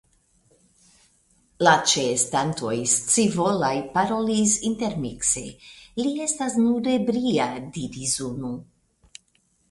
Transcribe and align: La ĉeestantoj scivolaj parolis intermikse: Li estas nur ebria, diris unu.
La 1.65 1.73
ĉeestantoj 1.89 2.71
scivolaj 2.93 3.69
parolis 3.97 4.55
intermikse: 4.69 5.43
Li 6.05 6.13
estas 6.29 6.57
nur 6.63 6.89
ebria, 6.95 7.47
diris 7.77 8.15
unu. 8.29 8.51